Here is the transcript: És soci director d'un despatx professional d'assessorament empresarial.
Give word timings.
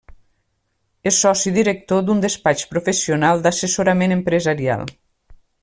És 1.11 1.19
soci 1.25 1.51
director 1.57 2.01
d'un 2.07 2.23
despatx 2.25 2.65
professional 2.71 3.45
d'assessorament 3.45 4.17
empresarial. 4.17 4.89